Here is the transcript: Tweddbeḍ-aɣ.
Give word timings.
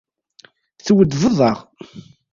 Tweddbeḍ-aɣ. 0.85 1.57